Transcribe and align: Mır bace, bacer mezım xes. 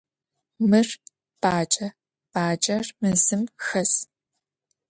Mır 0.69 0.87
bace, 1.43 1.87
bacer 2.33 2.85
mezım 3.01 3.43
xes. 3.65 3.93